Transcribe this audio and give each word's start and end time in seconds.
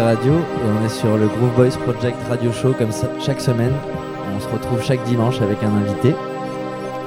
Radio 0.00 0.32
et 0.32 0.80
on 0.80 0.86
est 0.86 0.88
sur 0.88 1.18
le 1.18 1.26
Groove 1.26 1.54
Boys 1.54 1.76
Project 1.84 2.16
Radio 2.28 2.50
Show 2.50 2.72
comme 2.72 2.90
chaque 3.20 3.40
semaine. 3.40 3.72
On 4.34 4.40
se 4.40 4.48
retrouve 4.48 4.82
chaque 4.82 5.02
dimanche 5.04 5.40
avec 5.42 5.62
un 5.62 5.74
invité 5.74 6.14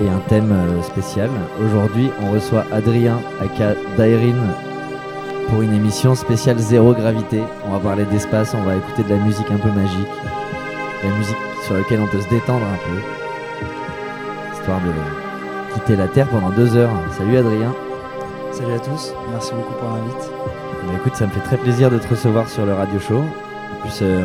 et 0.01 0.07
un 0.07 0.19
thème 0.27 0.51
euh, 0.51 0.81
spécial. 0.83 1.29
Aujourd'hui, 1.65 2.11
on 2.21 2.31
reçoit 2.31 2.63
Adrien 2.71 3.19
aka 3.41 3.73
Dairin 3.97 4.35
pour 5.49 5.63
une 5.63 5.73
émission 5.73 6.13
spéciale 6.13 6.59
Zéro 6.59 6.93
Gravité. 6.93 7.41
On 7.67 7.71
va 7.71 7.79
parler 7.79 8.05
d'espace, 8.05 8.53
on 8.53 8.63
va 8.63 8.75
écouter 8.75 9.03
de 9.03 9.09
la 9.09 9.23
musique 9.23 9.49
un 9.49 9.57
peu 9.57 9.69
magique, 9.69 10.07
la 11.03 11.09
musique 11.17 11.35
sur 11.65 11.75
laquelle 11.75 12.01
on 12.01 12.07
peut 12.07 12.21
se 12.21 12.29
détendre 12.29 12.65
un 12.65 12.77
peu, 12.77 14.57
histoire 14.59 14.79
de 14.81 15.73
quitter 15.73 15.95
la 15.95 16.07
Terre 16.07 16.27
pendant 16.27 16.51
deux 16.51 16.75
heures. 16.75 16.91
Salut 17.17 17.37
Adrien. 17.37 17.73
Salut 18.51 18.73
à 18.73 18.79
tous, 18.79 19.13
merci 19.31 19.53
beaucoup 19.53 19.73
pour 19.73 19.89
l'invite. 19.89 20.54
Bah, 20.85 20.93
écoute, 20.97 21.15
ça 21.15 21.25
me 21.25 21.31
fait 21.31 21.39
très 21.39 21.57
plaisir 21.57 21.89
de 21.89 21.97
te 21.97 22.07
recevoir 22.07 22.47
sur 22.47 22.63
le 22.63 22.73
radio 22.73 22.99
show. 22.99 23.17
En 23.17 23.81
plus, 23.81 23.99
euh, 24.03 24.23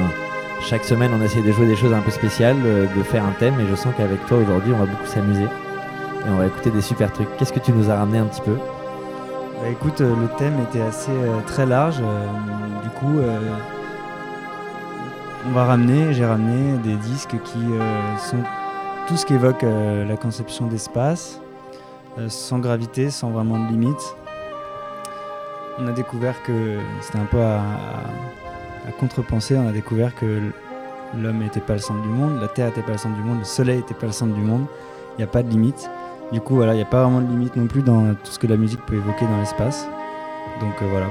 chaque 0.60 0.84
semaine, 0.84 1.10
on 1.18 1.22
essaie 1.22 1.40
de 1.40 1.52
jouer 1.52 1.64
des 1.66 1.76
choses 1.76 1.94
un 1.94 2.02
peu 2.02 2.10
spéciales, 2.10 2.58
euh, 2.64 2.86
de 2.94 3.02
faire 3.02 3.24
un 3.24 3.32
thème, 3.32 3.58
et 3.60 3.66
je 3.66 3.74
sens 3.74 3.94
qu'avec 3.96 4.26
toi 4.26 4.36
aujourd'hui, 4.36 4.74
on 4.74 4.78
va 4.78 4.84
beaucoup 4.84 5.06
s'amuser. 5.06 5.44
Et 5.44 6.28
on 6.28 6.36
va 6.36 6.46
écouter 6.46 6.70
des 6.70 6.82
super 6.82 7.10
trucs. 7.12 7.34
Qu'est-ce 7.38 7.54
que 7.54 7.60
tu 7.60 7.72
nous 7.72 7.88
as 7.88 7.96
ramené 7.96 8.18
un 8.18 8.26
petit 8.26 8.42
peu? 8.42 8.56
Bah 9.62 9.68
écoute, 9.70 10.02
euh, 10.02 10.14
le 10.14 10.28
thème 10.36 10.54
était 10.68 10.82
assez 10.82 11.12
très 11.46 11.64
large. 11.64 11.96
du 12.82 12.90
coup, 12.90 13.20
on 15.48 15.52
va 15.52 15.64
ramener, 15.64 16.12
j'ai 16.12 16.26
ramené 16.26 16.76
des 16.78 16.96
disques 16.96 17.36
qui 17.42 17.60
sont 18.18 18.36
tout 19.06 19.16
ce 19.16 19.24
qui 19.24 19.32
évoque 19.32 19.62
la 19.62 20.16
conception 20.16 20.66
d'espace, 20.66 21.40
sans 22.28 22.58
gravité, 22.58 23.10
sans 23.10 23.30
vraiment 23.30 23.58
de 23.58 23.70
limite. 23.70 24.16
On 25.80 25.86
a 25.86 25.92
découvert 25.92 26.42
que 26.42 26.78
c'était 27.00 27.18
un 27.18 27.24
peu 27.24 27.40
à, 27.40 27.56
à- 27.58 28.88
à 28.88 28.92
contrepenser. 28.98 29.56
On 29.56 29.68
a 29.68 29.72
découvert 29.72 30.14
que 30.14 30.40
l'homme 31.16 31.38
n'était 31.38 31.60
pas 31.60 31.74
le 31.74 31.78
centre 31.80 32.02
du 32.02 32.08
monde, 32.08 32.38
la 32.40 32.48
Terre 32.48 32.66
n'était 32.66 32.82
pas 32.82 32.92
le 32.92 32.98
centre 32.98 33.16
du 33.16 33.22
monde, 33.22 33.38
le 33.38 33.44
Soleil 33.44 33.78
n'était 33.78 33.94
pas 33.94 34.06
le 34.06 34.12
centre 34.12 34.34
du 34.34 34.40
monde. 34.42 34.66
Il 35.12 35.18
n'y 35.18 35.24
a 35.24 35.26
pas 35.26 35.42
de 35.42 35.48
limite. 35.50 35.90
Du 36.32 36.40
coup, 36.40 36.54
voilà, 36.54 36.74
il 36.74 36.76
n'y 36.76 36.82
a 36.82 36.86
pas 36.86 37.02
vraiment 37.02 37.20
de 37.20 37.28
limite 37.28 37.56
non 37.56 37.66
plus 37.66 37.82
dans 37.82 38.14
tout 38.14 38.30
ce 38.30 38.38
que 38.38 38.46
la 38.46 38.56
musique 38.56 38.84
peut 38.86 38.94
évoquer 38.94 39.26
dans 39.26 39.38
l'espace. 39.38 39.86
Donc 40.60 40.74
euh, 40.82 40.86
voilà, 40.90 41.06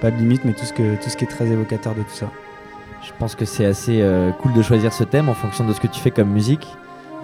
pas, 0.00 0.10
de 0.10 0.16
limite, 0.16 0.44
mais 0.44 0.52
tout 0.54 0.64
ce, 0.64 0.72
que, 0.72 0.96
tout 0.96 1.10
ce 1.10 1.16
qui 1.16 1.24
est 1.24 1.28
très 1.28 1.46
évocateur 1.46 1.94
de 1.94 2.02
tout 2.02 2.14
ça. 2.14 2.26
Je 3.02 3.10
pense 3.18 3.34
que 3.34 3.44
c'est 3.44 3.64
assez 3.66 4.00
euh, 4.00 4.30
cool 4.32 4.52
de 4.54 4.62
choisir 4.62 4.92
ce 4.92 5.04
thème 5.04 5.28
en 5.28 5.34
fonction 5.34 5.64
de 5.64 5.72
ce 5.72 5.80
que 5.80 5.86
tu 5.86 6.00
fais 6.00 6.10
comme 6.10 6.28
musique. 6.30 6.66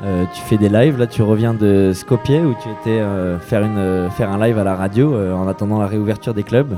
Euh, 0.04 0.24
tu 0.32 0.41
fais 0.42 0.56
des 0.56 0.68
lives, 0.68 0.96
là 0.96 1.08
tu 1.08 1.22
reviens 1.22 1.54
de 1.54 1.92
Skopje 1.92 2.30
où 2.30 2.54
tu 2.62 2.68
étais 2.68 3.00
euh, 3.00 3.38
faire, 3.41 3.62
une, 3.62 3.78
euh, 3.78 4.08
faire 4.10 4.30
un 4.30 4.38
live 4.38 4.56
à 4.56 4.62
la 4.62 4.77
radio 4.77 5.16
en 5.34 5.48
attendant 5.48 5.80
la 5.80 5.88
réouverture 5.88 6.34
des 6.34 6.44
clubs. 6.44 6.77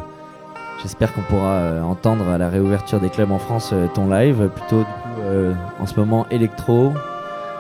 J'espère 0.82 1.12
qu'on 1.12 1.20
pourra 1.22 1.84
entendre 1.84 2.26
à 2.30 2.38
la 2.38 2.48
réouverture 2.48 3.00
des 3.00 3.10
clubs 3.10 3.30
en 3.30 3.38
France 3.38 3.74
ton 3.92 4.08
live, 4.08 4.48
plutôt 4.48 4.78
du 4.78 4.84
coup, 4.84 5.56
en 5.78 5.84
ce 5.84 5.94
moment 6.00 6.26
électro, 6.30 6.94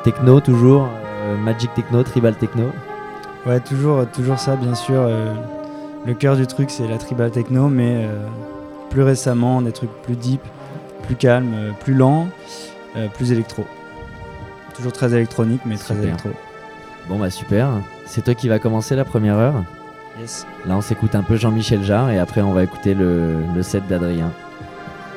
techno 0.04 0.40
toujours, 0.40 0.88
Magic 1.44 1.74
Techno, 1.74 2.02
Tribal 2.02 2.34
Techno. 2.34 2.64
Ouais, 3.44 3.60
toujours, 3.60 4.06
toujours 4.06 4.38
ça, 4.38 4.56
bien 4.56 4.74
sûr. 4.74 5.06
le 6.06 6.14
cœur 6.14 6.36
du 6.36 6.46
truc, 6.46 6.70
c'est 6.70 6.88
la 6.88 6.96
tribal 6.96 7.30
techno, 7.30 7.68
mais 7.68 8.08
plus 8.88 9.02
récemment, 9.02 9.60
des 9.60 9.72
trucs 9.72 9.92
plus 10.02 10.16
deep, 10.16 10.40
plus 11.02 11.16
calmes, 11.16 11.74
plus 11.80 11.92
lents, 11.92 12.26
plus 13.12 13.32
électro. 13.32 13.66
Toujours 14.80 14.92
très 14.92 15.12
électronique, 15.12 15.60
mais 15.66 15.76
très 15.76 15.92
Super. 15.94 16.02
électro. 16.08 16.30
Bon 17.06 17.18
bah 17.18 17.28
super, 17.28 17.68
c'est 18.06 18.22
toi 18.24 18.34
qui 18.34 18.48
va 18.48 18.58
commencer 18.58 18.96
la 18.96 19.04
première 19.04 19.36
heure. 19.36 19.62
Yes. 20.18 20.46
Là 20.66 20.74
on 20.76 20.80
s'écoute 20.80 21.14
un 21.14 21.22
peu 21.22 21.36
Jean-Michel 21.36 21.82
Jarre 21.82 22.08
et 22.10 22.18
après 22.18 22.40
on 22.40 22.52
va 22.52 22.62
écouter 22.62 22.94
le, 22.94 23.34
le 23.54 23.62
set 23.62 23.86
d'Adrien. 23.88 24.30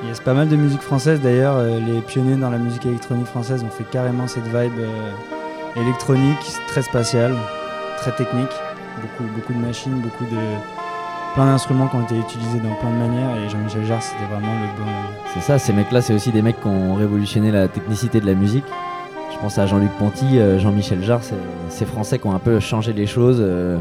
Yes, 0.06 0.19
pas 0.19 0.34
mal 0.34 0.50
de 0.50 0.56
musique 0.57 0.81
française 0.81 1.22
d'ailleurs. 1.22 1.56
euh, 1.56 1.79
les 1.79 2.01
pionniers 2.01 2.35
dans 2.35 2.50
la 2.50 2.57
musique 2.57 2.85
électronique 2.85 3.28
française 3.28 3.63
ont 3.63 3.69
fait 3.69 3.85
carrément 3.85 4.28
cette 4.28 4.44
vibe 4.47 4.79
euh, 4.79 5.81
électronique, 5.81 6.40
très 6.68 6.81
spatiale, 6.81 7.34
très 8.00 8.12
technique. 8.12 8.51
Beaucoup, 9.01 9.30
beaucoup 9.34 9.53
de 9.53 9.66
machines, 9.66 10.01
beaucoup 10.01 10.25
de. 10.25 10.40
plein 11.35 11.45
d'instruments 11.45 11.88
qui 11.88 11.95
ont 11.95 12.03
été 12.03 12.18
utilisés 12.18 12.59
dans 12.59 12.75
plein 12.75 12.90
de 12.91 12.97
manières. 12.97 13.38
Et 13.38 13.50
Jean-Michel 13.50 13.85
Jarre, 13.85 14.03
c'était 14.03 14.25
vraiment 14.30 14.53
le 14.53 14.84
bon. 14.84 14.91
C'est 15.34 15.41
ça, 15.41 15.57
ces 15.57 15.72
mecs-là, 15.72 16.01
c'est 16.01 16.13
aussi 16.13 16.31
des 16.34 16.41
mecs 16.41 16.59
qui 16.59 16.68
ont 16.68 16.95
révolutionné 16.95 17.50
la 17.51 17.69
technicité 17.69 18.19
de 18.19 18.25
la 18.25 18.34
musique. 18.35 18.66
Je 19.44 19.48
pense 19.50 19.58
à 19.58 19.66
Jean-Luc 19.66 19.92
Ponty, 20.00 20.40
euh, 20.40 20.58
Jean-Michel 20.58 21.04
Jarre, 21.04 21.20
ces 21.68 21.84
Français 21.86 22.18
qui 22.18 22.26
ont 22.28 22.34
un 22.34 22.40
peu 22.40 22.62
changé 22.62 22.94
les 22.94 23.06
choses 23.06 23.40
euh, 23.42 23.78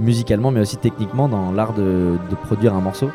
musicalement, 0.00 0.50
mais 0.50 0.58
aussi 0.58 0.78
techniquement 0.78 1.28
dans 1.28 1.52
l'art 1.52 1.74
de, 1.74 2.16
de 2.28 2.34
produire 2.34 2.74
un 2.74 2.80
morceau. 2.80 3.08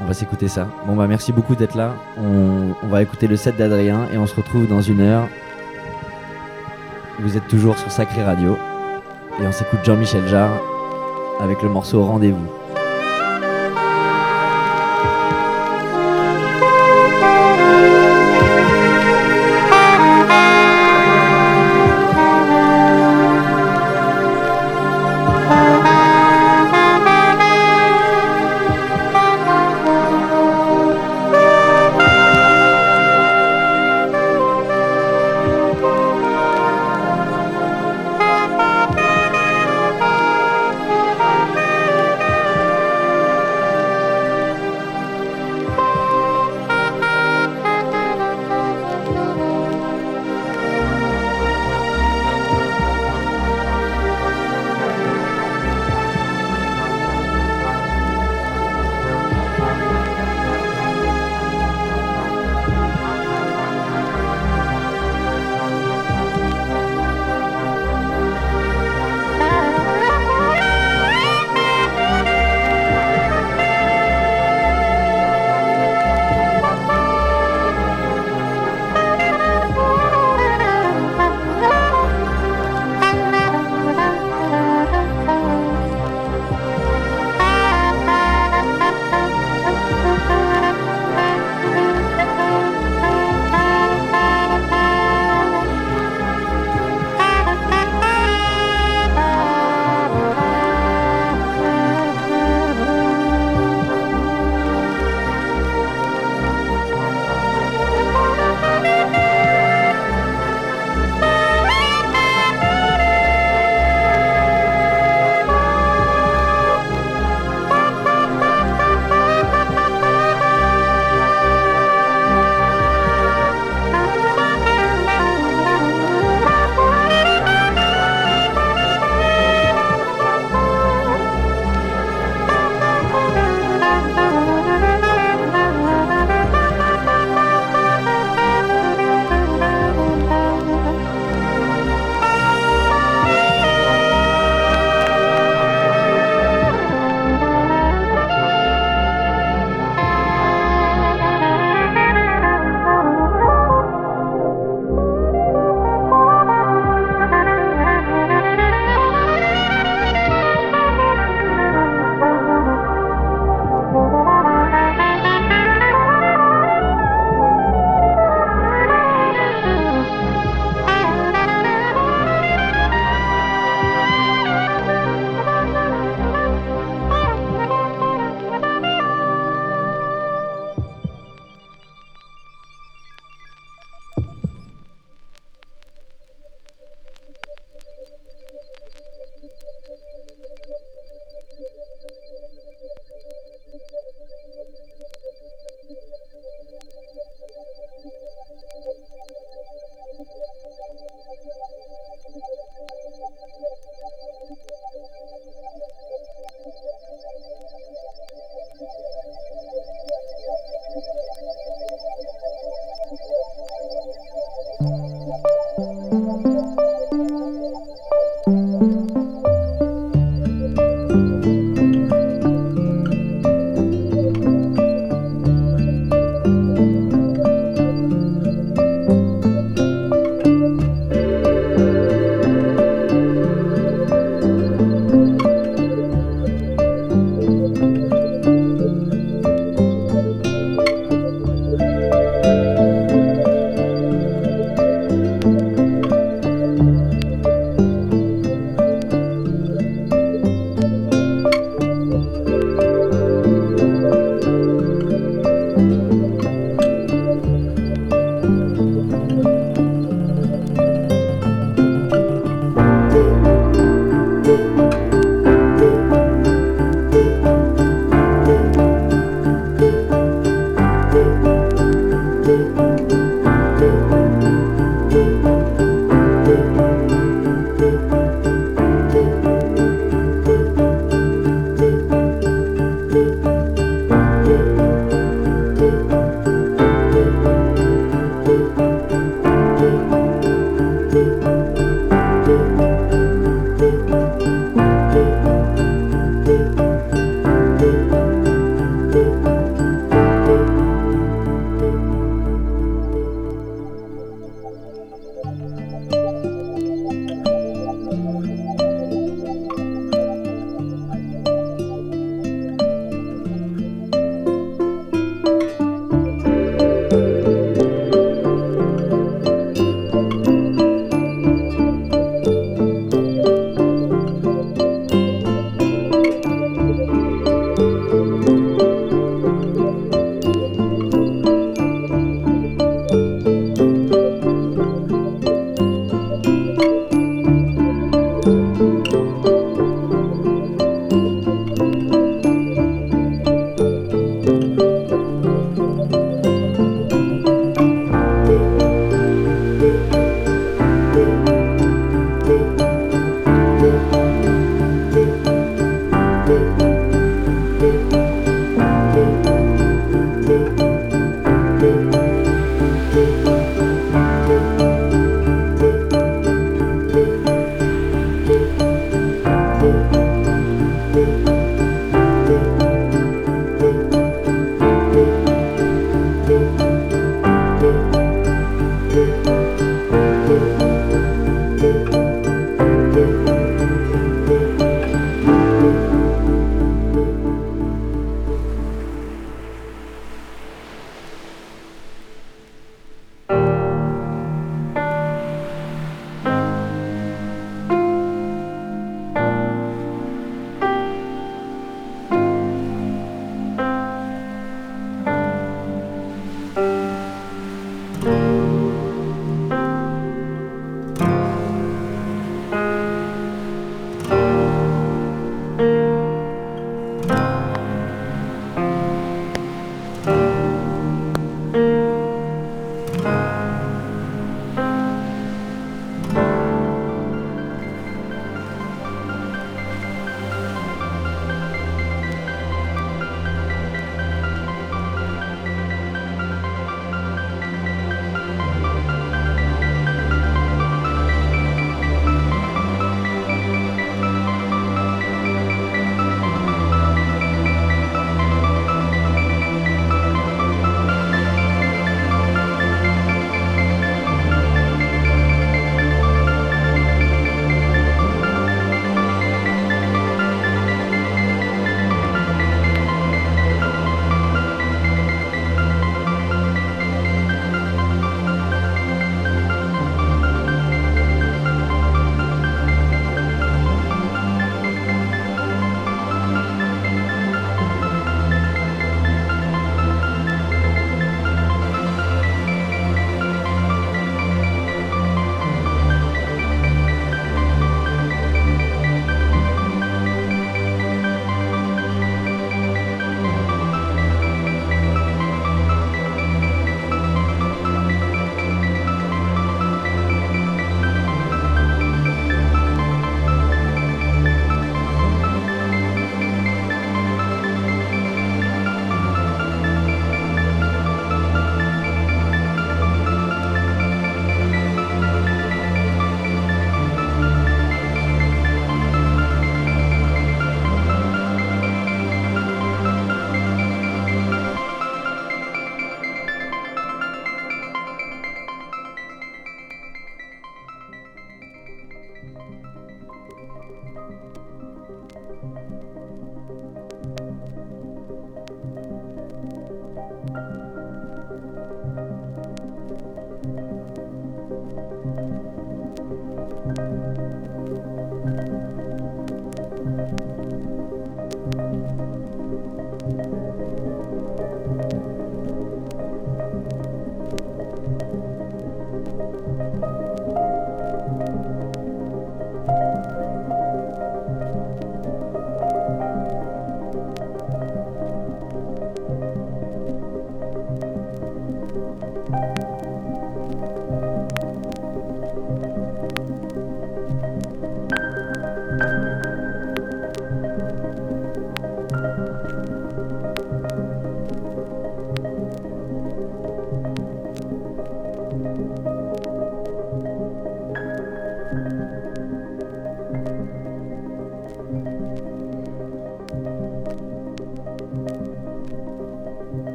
On 0.00 0.06
va 0.06 0.14
s'écouter 0.14 0.48
ça. 0.48 0.68
Bon 0.86 0.96
bah 0.96 1.06
merci 1.06 1.34
beaucoup 1.34 1.54
d'être 1.54 1.74
là. 1.74 1.92
On, 2.16 2.72
on 2.82 2.88
va 2.88 3.02
écouter 3.02 3.26
le 3.26 3.36
set 3.36 3.58
d'Adrien 3.58 4.06
et 4.10 4.16
on 4.16 4.26
se 4.26 4.34
retrouve 4.34 4.66
dans 4.68 4.80
une 4.80 5.02
heure. 5.02 5.28
Vous 7.18 7.36
êtes 7.36 7.46
toujours 7.46 7.76
sur 7.76 7.90
Sacré 7.90 8.24
Radio 8.24 8.56
et 9.38 9.46
on 9.46 9.52
s'écoute 9.52 9.80
Jean-Michel 9.84 10.26
Jarre 10.28 10.62
avec 11.42 11.62
le 11.62 11.68
morceau. 11.68 12.02
Rendez-vous 12.04 12.46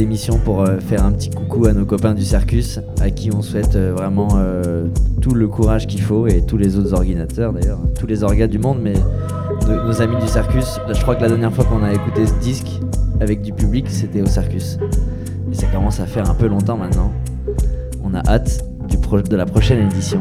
Émission 0.00 0.38
pour 0.38 0.62
euh, 0.62 0.78
faire 0.80 1.04
un 1.04 1.12
petit 1.12 1.30
coucou 1.30 1.66
à 1.66 1.72
nos 1.72 1.84
copains 1.84 2.14
du 2.14 2.24
Circus, 2.24 2.80
à 3.00 3.10
qui 3.10 3.30
on 3.34 3.42
souhaite 3.42 3.76
euh, 3.76 3.92
vraiment 3.96 4.28
euh, 4.36 4.86
tout 5.20 5.34
le 5.34 5.46
courage 5.48 5.86
qu'il 5.86 6.00
faut, 6.00 6.26
et 6.26 6.42
tous 6.42 6.56
les 6.56 6.76
autres 6.76 6.94
organisateurs 6.94 7.52
d'ailleurs, 7.52 7.78
tous 7.98 8.06
les 8.06 8.22
orgas 8.22 8.46
du 8.46 8.58
monde, 8.58 8.78
mais 8.82 8.94
nos, 9.66 9.84
nos 9.86 10.02
amis 10.02 10.16
du 10.20 10.28
Circus, 10.28 10.78
je 10.92 11.00
crois 11.02 11.14
que 11.16 11.22
la 11.22 11.28
dernière 11.28 11.52
fois 11.52 11.64
qu'on 11.64 11.82
a 11.84 11.92
écouté 11.92 12.26
ce 12.26 12.34
disque 12.42 12.80
avec 13.20 13.42
du 13.42 13.52
public, 13.52 13.86
c'était 13.88 14.22
au 14.22 14.26
Circus. 14.26 14.78
Et 15.52 15.54
ça 15.54 15.66
commence 15.66 16.00
à 16.00 16.06
faire 16.06 16.30
un 16.30 16.34
peu 16.34 16.46
longtemps 16.46 16.76
maintenant. 16.76 17.12
On 18.02 18.14
a 18.14 18.20
hâte 18.26 18.64
du 18.88 18.96
pro- 18.98 19.20
de 19.20 19.36
la 19.36 19.44
prochaine 19.46 19.84
édition. 19.86 20.20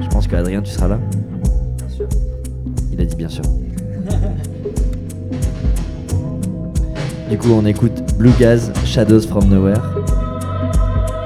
Je 0.00 0.08
pense 0.08 0.26
que 0.26 0.34
Adrien, 0.36 0.62
tu 0.62 0.70
seras 0.70 0.88
là 0.88 0.98
Il 2.92 3.00
a 3.00 3.04
dit 3.04 3.16
bien 3.16 3.28
sûr. 3.28 3.44
Du 7.32 7.38
coup, 7.38 7.52
on 7.52 7.64
écoute 7.64 8.02
Blue 8.18 8.30
Gaz 8.38 8.70
Shadows 8.84 9.22
from 9.22 9.48
Nowhere. 9.48 9.80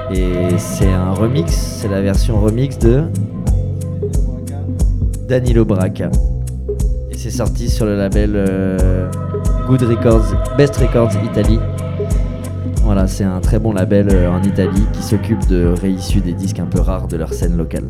Et 0.09 0.57
c'est 0.57 0.87
un 0.87 1.11
remix, 1.11 1.51
c'est 1.53 1.89
la 1.89 1.99
version 1.99 2.39
remix 2.39 2.79
de 2.79 3.03
Danilo 5.27 5.65
Braca. 5.65 6.09
Et 7.11 7.17
c'est 7.17 7.29
sorti 7.29 7.69
sur 7.69 7.85
le 7.85 7.97
label 7.97 8.31
euh, 8.35 9.11
Good 9.67 9.81
Records, 9.81 10.33
Best 10.57 10.77
Records 10.77 11.11
Italy. 11.25 11.59
Voilà, 12.83 13.05
c'est 13.05 13.25
un 13.25 13.41
très 13.41 13.59
bon 13.59 13.73
label 13.73 14.07
euh, 14.09 14.31
en 14.31 14.41
Italie 14.43 14.85
qui 14.93 15.03
s'occupe 15.03 15.45
de 15.47 15.73
réissus 15.81 16.21
des 16.21 16.31
disques 16.31 16.59
un 16.59 16.67
peu 16.67 16.79
rares 16.79 17.09
de 17.09 17.17
leur 17.17 17.33
scène 17.33 17.57
locale. 17.57 17.83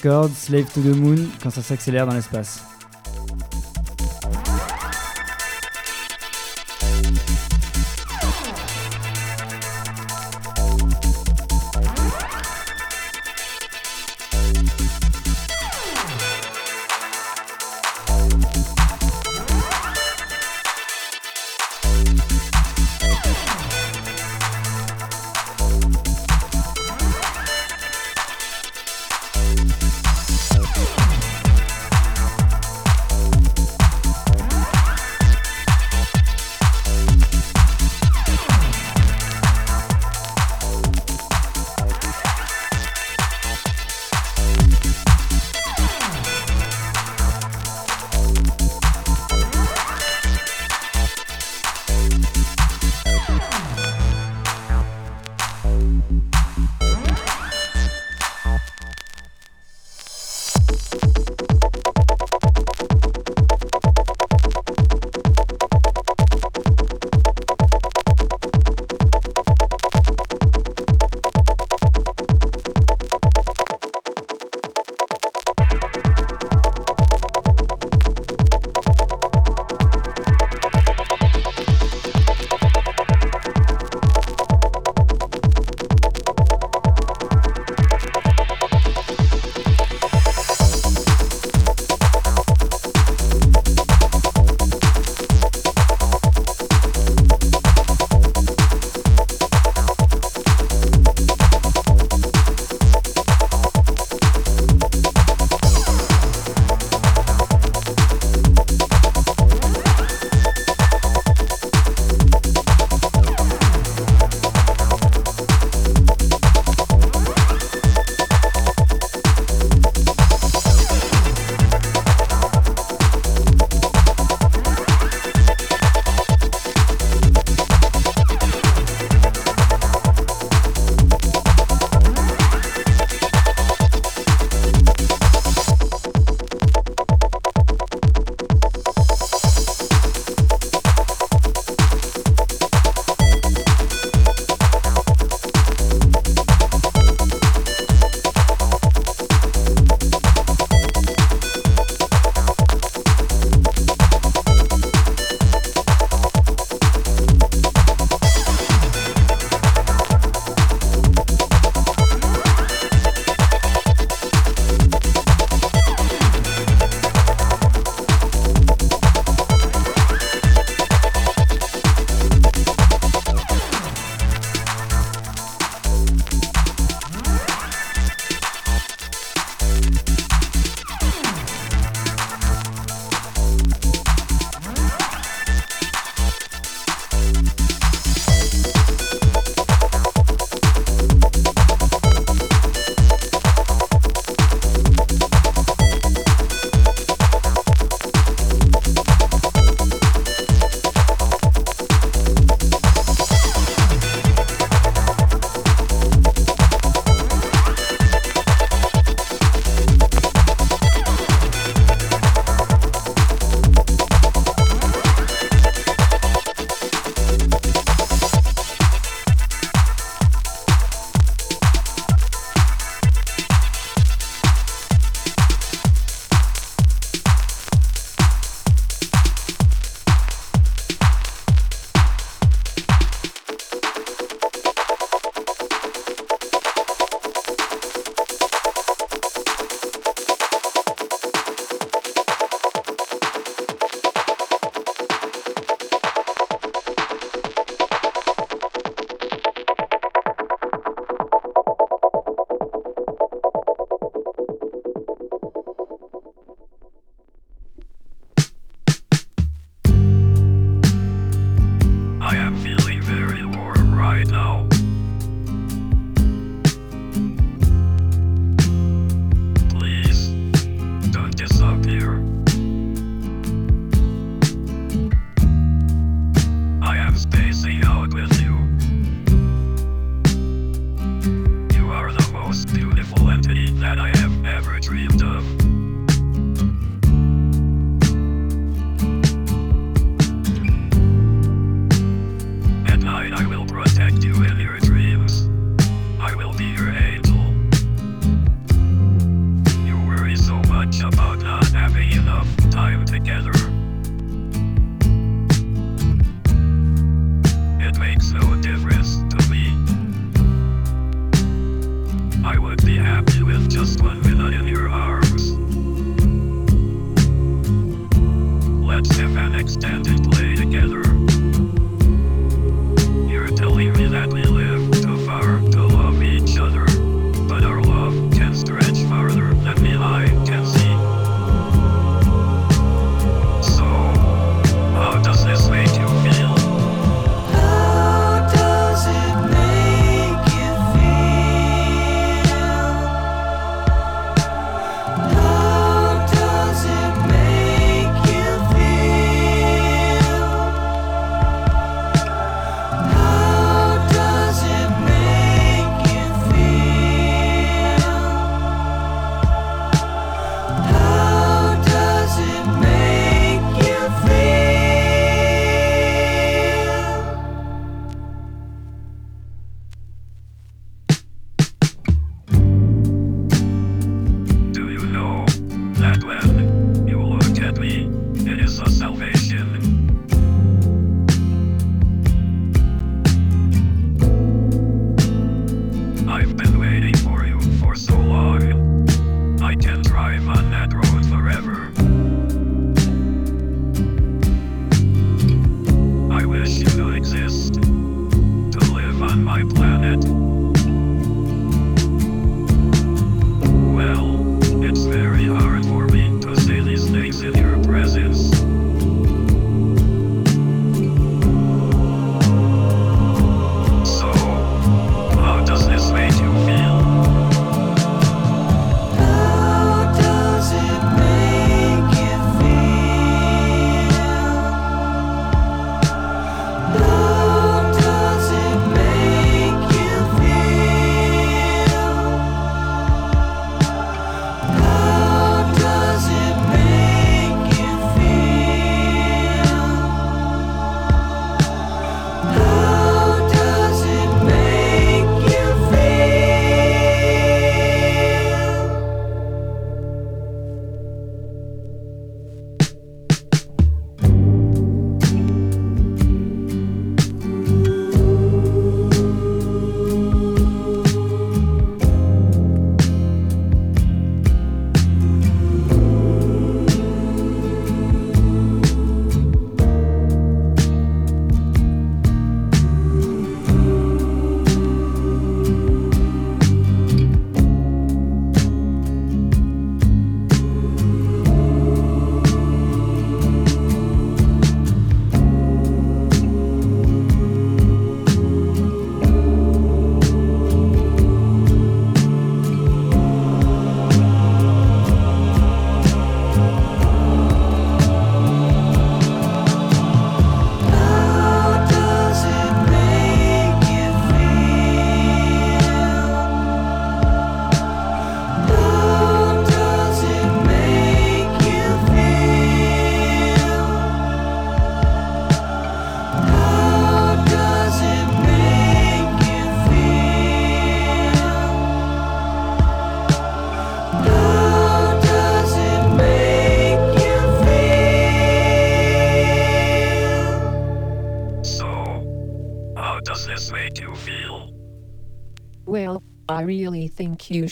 Slave 0.00 0.72
to 0.72 0.80
the 0.80 0.96
Moon, 0.96 1.16
quand 1.42 1.50
ça 1.50 1.62
s'accélère 1.62 2.06
dans 2.06 2.14
l'espace. 2.14 2.62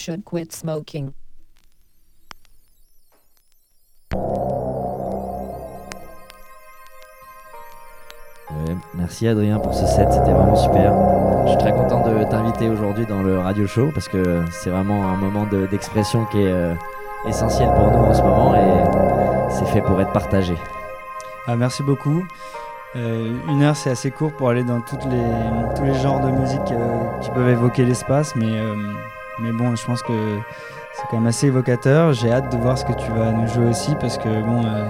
Should 0.06 0.24
quit 0.24 0.52
smoking. 0.52 1.12
Ouais, 8.50 8.76
merci 8.94 9.26
Adrien 9.26 9.58
pour 9.58 9.74
ce 9.74 9.84
set, 9.86 10.06
c'était 10.12 10.30
vraiment 10.30 10.54
super. 10.54 10.92
Je 11.44 11.48
suis 11.50 11.58
très 11.58 11.72
content 11.72 12.08
de 12.08 12.22
t'inviter 12.24 12.68
aujourd'hui 12.68 13.04
dans 13.06 13.22
le 13.22 13.40
radio 13.40 13.66
show 13.66 13.90
parce 13.92 14.08
que 14.08 14.44
c'est 14.52 14.70
vraiment 14.70 15.08
un 15.08 15.16
moment 15.16 15.46
de- 15.46 15.66
d'expression 15.66 16.24
qui 16.26 16.38
est 16.42 16.52
euh, 16.52 16.74
essentiel 17.26 17.68
pour 17.74 17.90
nous 17.90 17.98
en 18.04 18.14
ce 18.14 18.22
moment 18.22 18.54
et 18.54 19.50
c'est 19.52 19.66
fait 19.66 19.80
pour 19.80 20.00
être 20.00 20.12
partagé. 20.12 20.54
Ah, 21.48 21.56
merci 21.56 21.82
beaucoup. 21.82 22.24
Euh, 22.94 23.34
une 23.48 23.62
heure, 23.62 23.76
c'est 23.76 23.90
assez 23.90 24.10
court 24.12 24.32
pour 24.32 24.48
aller 24.48 24.62
dans 24.64 24.80
toutes 24.80 25.04
les, 25.06 25.24
tous 25.76 25.82
les 25.84 25.94
genres 25.94 26.20
de 26.20 26.30
musique 26.30 26.70
euh, 26.70 27.18
qui 27.20 27.30
peuvent 27.30 27.48
évoquer 27.48 27.84
l'espace, 27.84 28.34
mais, 28.36 28.46
euh, 28.58 28.74
mais 29.38 29.52
bon, 29.52 29.74
je 29.76 29.84
pense 29.84 30.02
que 30.02 30.38
c'est 30.94 31.06
quand 31.10 31.18
même 31.18 31.26
assez 31.26 31.46
évocateur. 31.48 32.12
J'ai 32.12 32.30
hâte 32.30 32.50
de 32.52 32.56
voir 32.56 32.78
ce 32.78 32.84
que 32.84 32.92
tu 32.92 33.10
vas 33.10 33.32
nous 33.32 33.46
jouer 33.48 33.66
aussi, 33.66 33.94
parce 34.00 34.18
que 34.18 34.28
bon, 34.42 34.64
euh, 34.64 34.88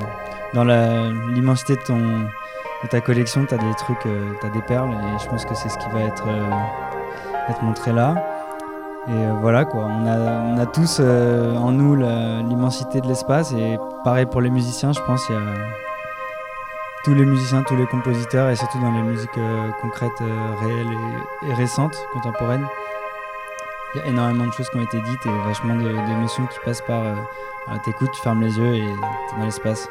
dans 0.54 0.64
l'immensité 0.64 1.74
de, 1.74 2.88
ta 2.88 3.00
collection, 3.00 3.44
tu 3.46 3.54
as 3.54 3.58
des 3.58 3.74
trucs, 3.78 4.00
tu 4.00 4.46
as 4.46 4.50
des 4.50 4.62
perles, 4.62 4.90
et 4.90 5.22
je 5.22 5.28
pense 5.28 5.44
que 5.44 5.54
c'est 5.54 5.68
ce 5.68 5.78
qui 5.78 5.88
va 5.90 6.00
être, 6.02 6.24
euh, 6.28 7.52
montré 7.62 7.92
là. 7.92 8.14
Et 9.08 9.12
euh, 9.12 9.32
voilà 9.40 9.64
quoi, 9.64 9.84
on 9.84 10.58
a, 10.58 10.66
tous 10.66 10.98
euh, 11.00 11.54
en 11.54 11.70
nous 11.70 11.94
l'immensité 11.94 13.00
de 13.00 13.06
l'espace, 13.06 13.52
et 13.52 13.78
pareil 14.02 14.26
pour 14.26 14.40
les 14.40 14.50
musiciens, 14.50 14.92
je 14.92 15.00
pense, 15.00 15.28
il 15.28 15.34
y 15.34 15.38
a 15.38 15.42
tous 17.06 17.14
les 17.14 17.24
musiciens, 17.24 17.62
tous 17.62 17.76
les 17.76 17.86
compositeurs, 17.86 18.50
et 18.50 18.56
surtout 18.56 18.80
dans 18.80 18.90
les 18.90 19.02
musiques 19.02 19.38
euh, 19.38 19.70
concrètes, 19.80 20.20
euh, 20.22 20.54
réelles 20.60 20.92
et, 21.44 21.50
et 21.50 21.54
récentes, 21.54 21.96
contemporaines. 22.12 22.66
Il 23.96 24.00
y 24.00 24.02
a 24.02 24.08
énormément 24.08 24.46
de 24.46 24.52
choses 24.52 24.68
qui 24.68 24.76
ont 24.76 24.82
été 24.82 25.00
dites 25.00 25.24
et 25.24 25.48
vachement 25.48 25.74
d'émotions 25.74 26.44
qui 26.46 26.58
passent 26.62 26.82
par. 26.82 27.00
Euh, 27.02 27.14
T'écoutes, 27.82 28.10
tu 28.12 28.20
fermes 28.20 28.42
les 28.42 28.58
yeux 28.58 28.74
et 28.74 28.80
t'es 28.82 29.36
dans 29.38 29.44
l'espace. 29.46 29.88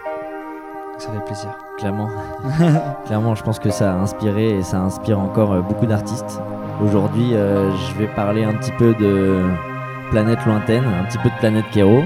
Ça 0.99 1.12
fait 1.12 1.26
plaisir. 1.26 1.49
Clairement. 1.80 2.10
Clairement, 3.08 3.34
je 3.34 3.43
pense 3.43 3.58
que 3.58 3.72
ça 3.72 3.93
a 3.93 3.95
inspiré 3.95 4.60
et 4.60 4.62
ça 4.62 4.78
inspire 4.78 5.20
encore 5.20 5.53
euh, 5.53 5.62
beaucoup 5.62 5.88
d'artistes. 5.88 6.39
Aujourd'hui, 6.84 7.34
euh, 7.34 7.72
je 7.72 7.93
vais 7.95 8.06
parler 8.06 8.43
un 8.43 8.53
petit 8.53 8.72
peu 8.74 8.93
de 8.93 9.41
planète 10.12 10.45
lointaine, 10.45 10.84
un 10.86 11.06
petit 11.06 11.18
peu 11.18 11.30
de 11.30 11.36
planète 11.39 11.66
Kero. 11.72 12.03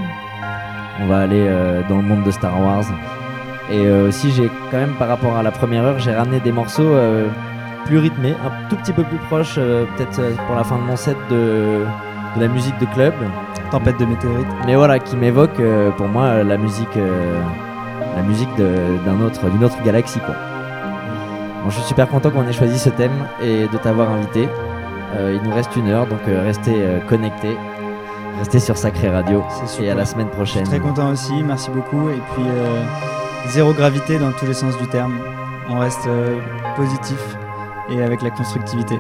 On 1.02 1.08
va 1.08 1.20
aller 1.20 1.46
euh, 1.50 1.82
dans 1.90 1.98
le 1.98 2.04
monde 2.04 2.24
de 2.24 2.32
Star 2.32 2.58
Wars. 2.62 2.86
Et 3.70 3.86
euh, 3.86 4.08
aussi, 4.08 4.32
j'ai 4.32 4.50
quand 4.72 4.78
même, 4.78 4.94
par 4.94 5.10
rapport 5.10 5.36
à 5.36 5.44
la 5.44 5.52
première 5.52 5.84
heure, 5.84 6.00
j'ai 6.00 6.16
ramené 6.16 6.40
des 6.40 6.54
morceaux 6.54 6.96
plus 7.86 7.98
rythmés, 7.98 8.36
un 8.46 8.70
tout 8.70 8.76
petit 8.76 8.94
peu 8.94 9.04
plus 9.04 9.18
proches, 9.18 9.56
euh, 9.58 9.86
peut-être 9.96 10.20
euh, 10.20 10.32
pour 10.48 10.56
la 10.56 10.64
fin 10.64 10.76
de 10.78 10.82
mon 10.84 10.96
set, 10.96 11.18
de, 11.30 11.84
de 12.36 12.42
la 12.42 12.48
musique 12.48 12.78
de 12.80 12.86
club. 12.88 13.14
Tempête 13.72 14.00
de 14.00 14.06
météorites. 14.06 14.48
Mais 14.66 14.76
voilà, 14.76 14.98
qui 15.00 15.16
m'évoque 15.16 15.60
euh, 15.60 15.92
pour 15.92 16.08
moi 16.08 16.44
la 16.44 16.58
musique, 16.58 16.98
euh, 16.98 17.40
la 18.16 18.24
musique 18.24 18.50
d'un 18.58 19.22
autre, 19.22 19.48
d'une 19.50 19.64
autre 19.64 19.78
galaxie 19.84 20.20
quoi. 20.20 20.34
Bon, 21.64 21.70
je 21.70 21.76
suis 21.76 21.84
super 21.84 22.08
content 22.08 22.32
qu'on 22.32 22.48
ait 22.48 22.54
choisi 22.54 22.80
ce 22.80 22.90
thème 22.90 23.12
et 23.44 23.68
de 23.68 23.78
t'avoir 23.78 24.10
invité. 24.12 24.48
Il 25.18 25.42
nous 25.44 25.54
reste 25.54 25.76
une 25.76 25.90
heure, 25.90 26.06
donc 26.08 26.20
restez 26.26 26.76
connectés, 27.08 27.58
restez 28.38 28.60
sur 28.60 28.78
Sacré 28.78 29.10
Radio 29.10 29.44
et 29.82 29.90
à 29.90 29.96
la 29.96 30.06
semaine 30.06 30.28
Je 30.32 30.36
prochaine. 30.36 30.66
suis 30.66 30.80
très 30.80 30.88
content 30.88 31.10
aussi, 31.10 31.44
merci 31.44 31.70
beaucoup. 31.72 32.10
Et 32.10 32.22
puis, 32.34 32.44
zéro 33.48 33.74
gravité 33.74 34.20
dans 34.20 34.32
tous 34.32 34.46
les 34.46 34.54
sens 34.54 34.78
du 34.78 34.88
terme. 34.88 35.14
On 35.68 35.80
reste 35.80 36.08
positif 36.76 37.18
et 37.92 38.02
avec 38.02 38.22
la 38.22 38.32
constructivité. 38.32 39.00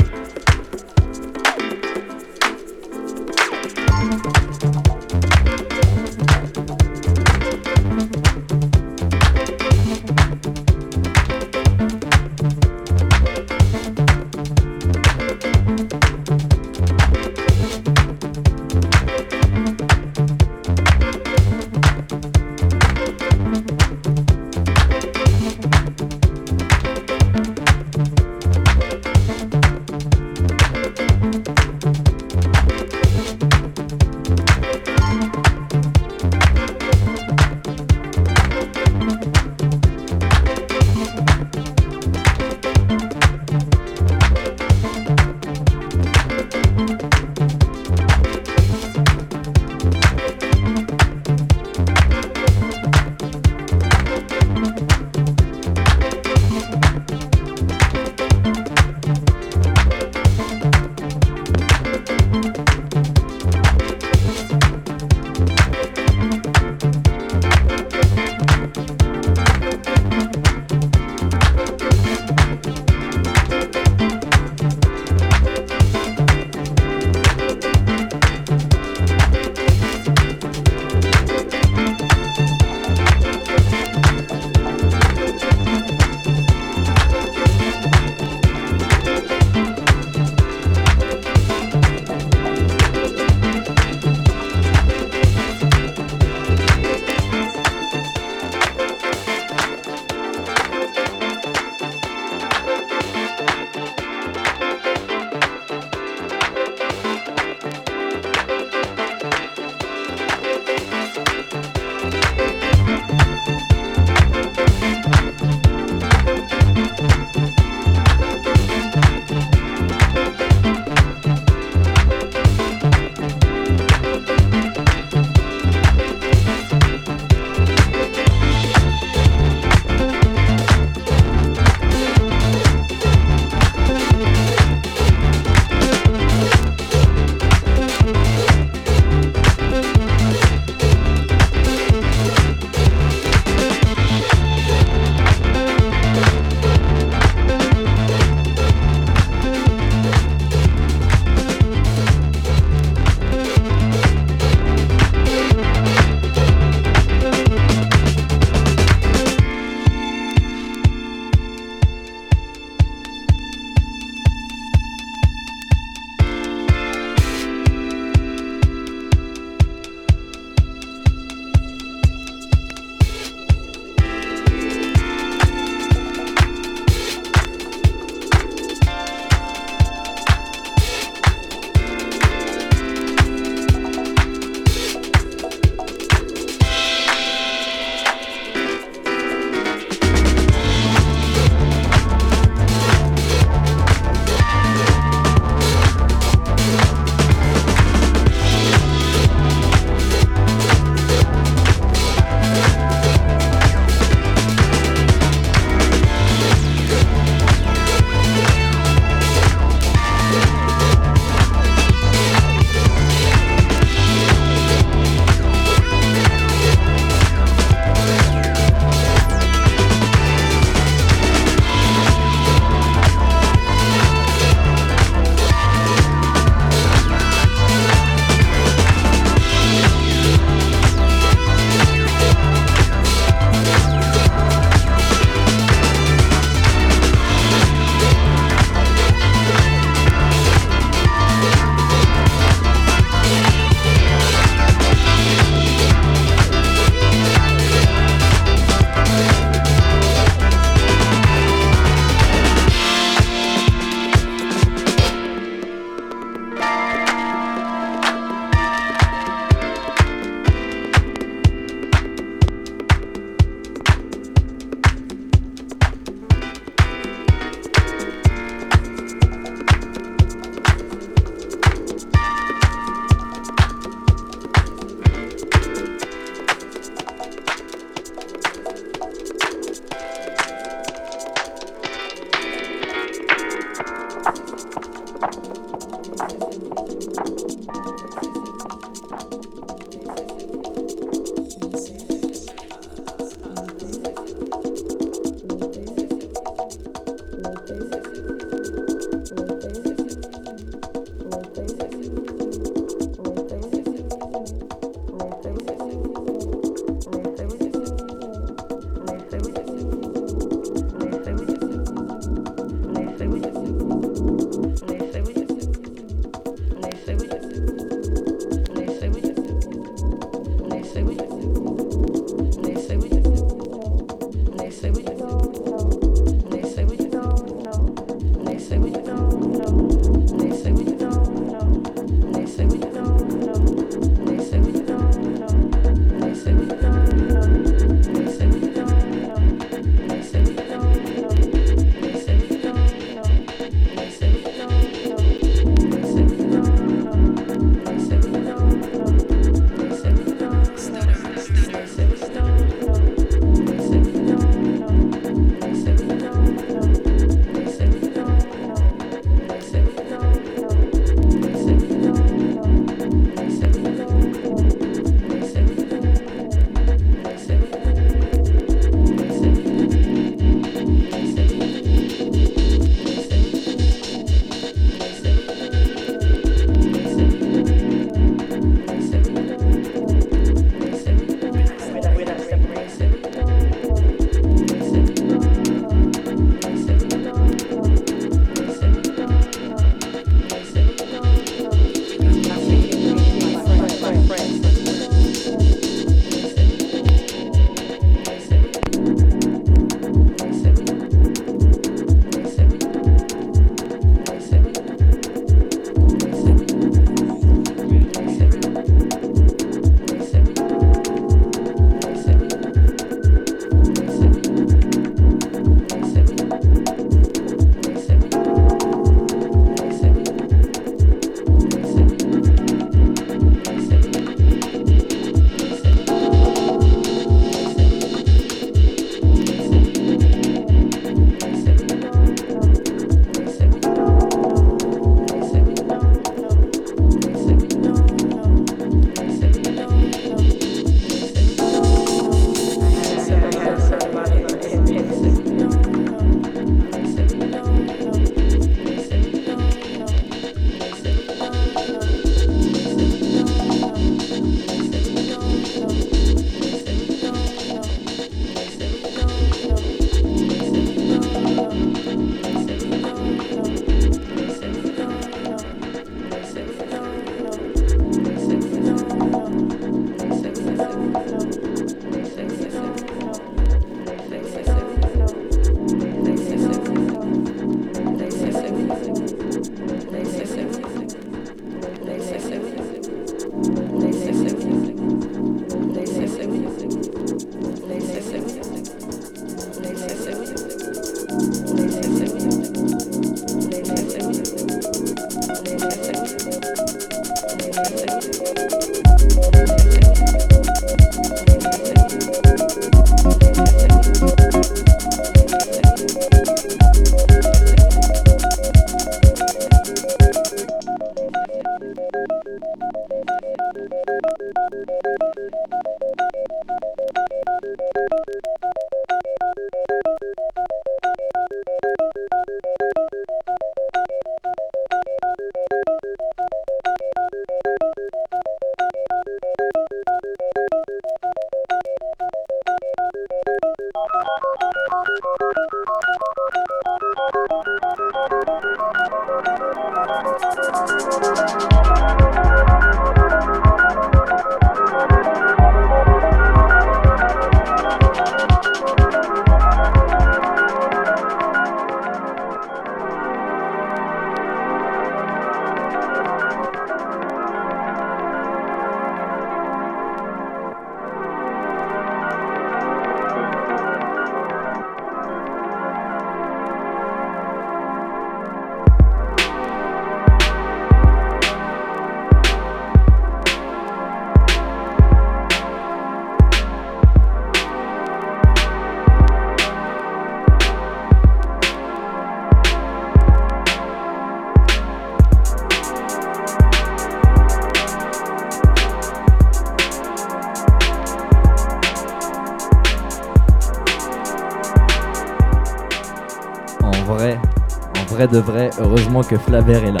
De 598.26 598.38
vrai, 598.38 598.70
heureusement 598.78 599.22
que 599.22 599.36
Flaver 599.36 599.86
est 599.86 599.92
là. 599.92 600.00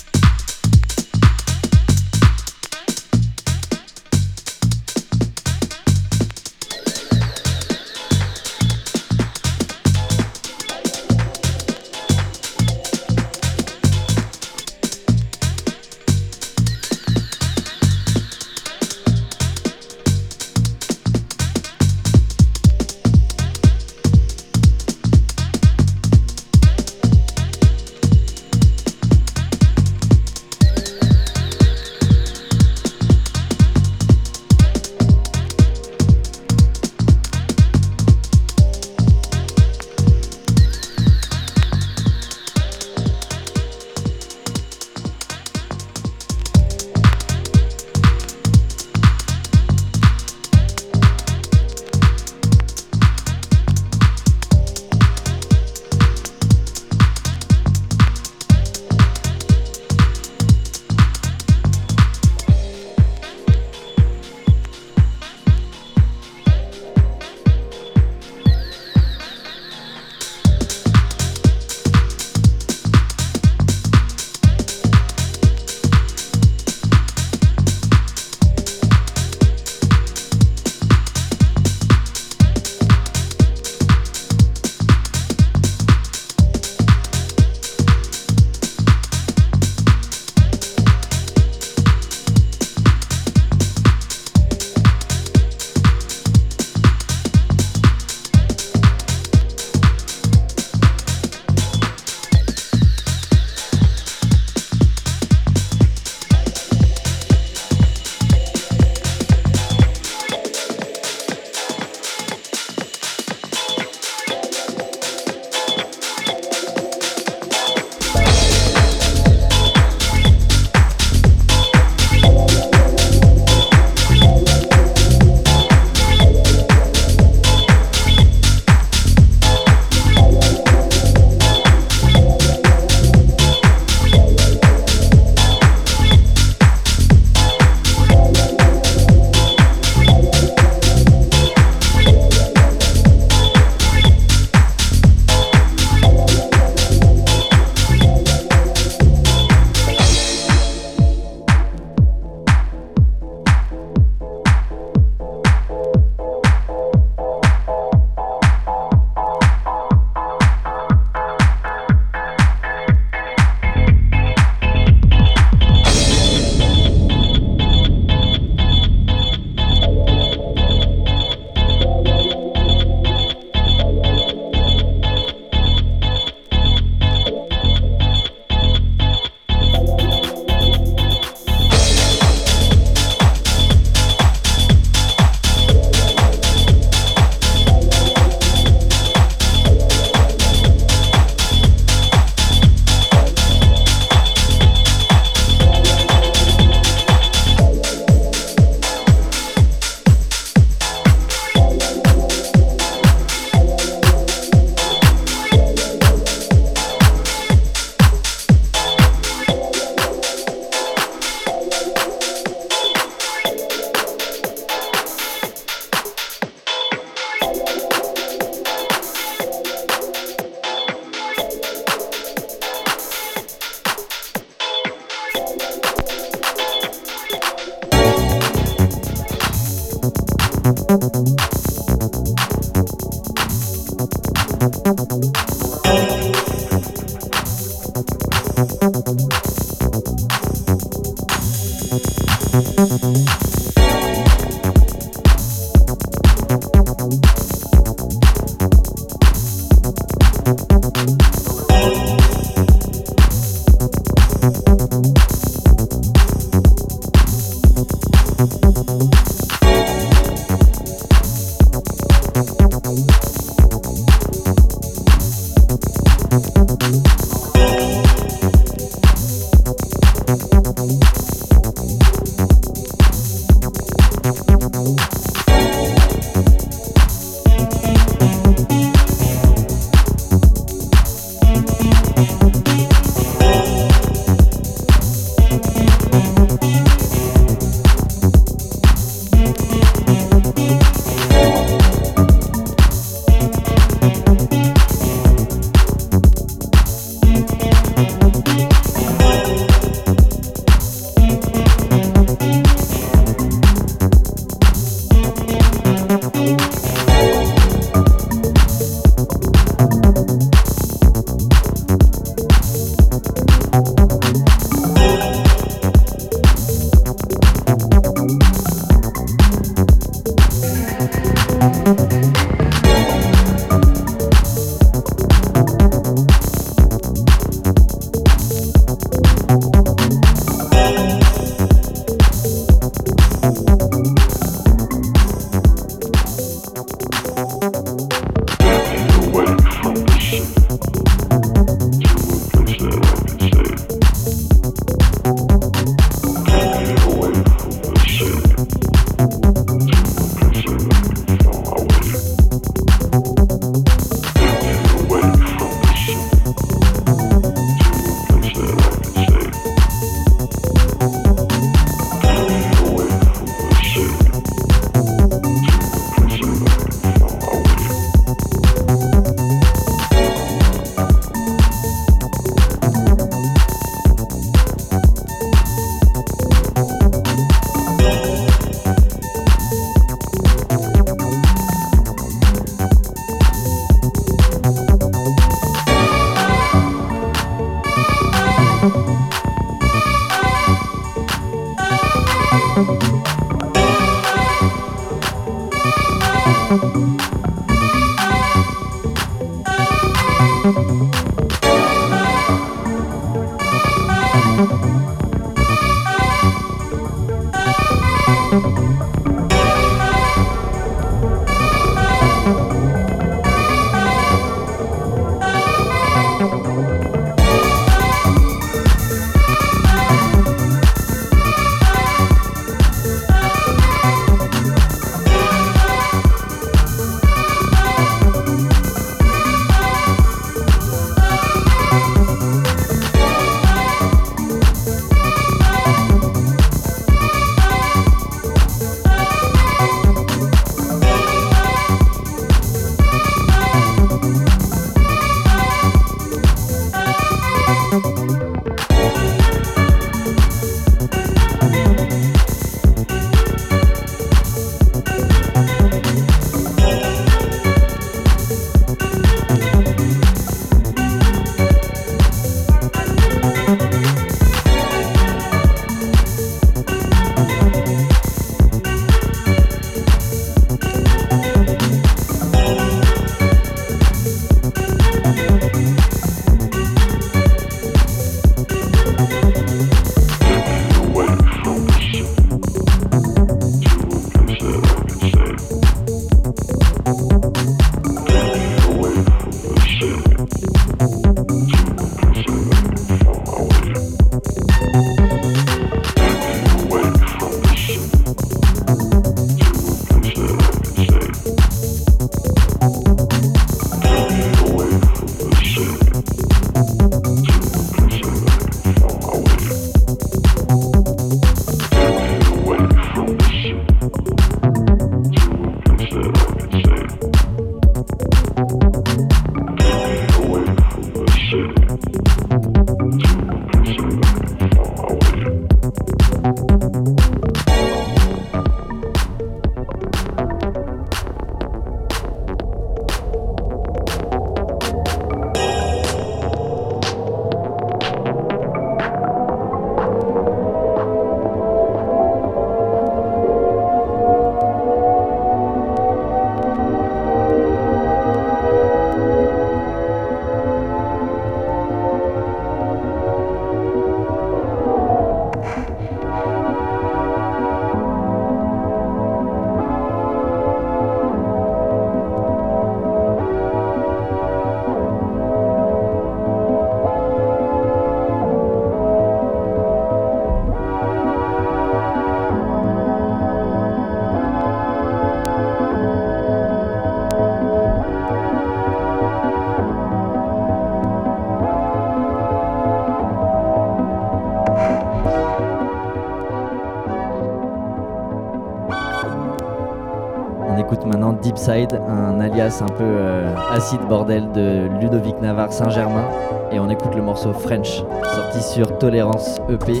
Un 592.08 592.40
alias 592.40 592.80
un 592.82 592.86
peu 592.86 593.04
euh, 593.04 593.54
acide 593.70 594.00
bordel 594.08 594.50
de 594.52 594.88
Ludovic 595.00 595.40
Navarre 595.40 595.72
Saint-Germain. 595.72 596.24
Et 596.70 596.80
on 596.80 596.88
écoute 596.88 597.14
le 597.14 597.22
morceau 597.22 597.52
French, 597.52 598.02
sorti 598.34 598.62
sur 598.62 598.98
Tolérance 598.98 599.60
EP, 599.68 600.00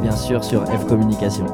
bien 0.00 0.12
sûr 0.12 0.44
sur 0.44 0.64
F 0.64 0.86
Communication. 0.86 1.46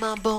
my 0.00 0.14
bones. 0.16 0.37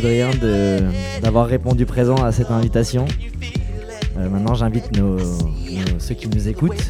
Adrien 0.00 0.30
d'avoir 1.20 1.46
répondu 1.46 1.84
présent 1.84 2.14
à 2.14 2.32
cette 2.32 2.50
invitation. 2.50 3.04
Euh, 4.18 4.30
maintenant, 4.30 4.54
j'invite 4.54 4.90
ceux 5.98 6.14
qui 6.14 6.26
nous 6.26 6.48
écoutent, 6.48 6.88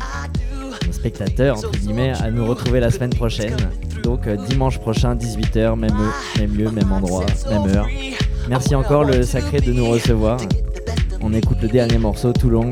nos 0.87 0.93
spectateurs, 0.93 1.59
entre 1.59 1.73
guillemets, 1.73 2.13
à 2.13 2.31
nous 2.31 2.47
retrouver 2.47 2.79
la 2.79 2.93
semaine 2.93 3.11
prochaine. 3.11 3.57
Donc, 4.05 4.29
euh, 4.29 4.37
dimanche 4.49 4.79
prochain, 4.79 5.17
18h, 5.17 5.77
même, 5.77 5.91
lieu, 6.57 6.71
même 6.71 6.93
endroit, 6.93 7.27
même 7.49 7.67
heure. 7.75 7.89
Merci 8.49 8.77
encore, 8.77 9.03
le 9.03 9.25
sacré, 9.25 9.61
de 9.61 9.73
nous 9.73 9.89
recevoir. 9.89 10.39
On 11.21 11.33
écoute 11.35 11.59
le 11.63 11.69
dernier 11.69 11.99
morceau, 11.99 12.33
tout 12.33 12.49
long. 12.49 12.71